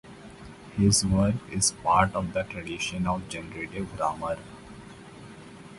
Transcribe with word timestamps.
His 0.77 1.05
work 1.05 1.35
is 1.51 1.73
part 1.73 2.15
of 2.15 2.33
the 2.33 2.41
tradition 2.41 3.05
of 3.05 3.29
generative 3.29 3.95
grammar. 3.95 4.39